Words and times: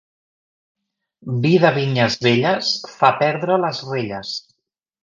Vi 1.43 1.51
de 1.65 1.73
vinyes 1.77 2.17
velles 2.27 2.73
fa 2.95 3.13
perdre 3.25 3.61
les 3.69 3.87
relles. 3.93 4.35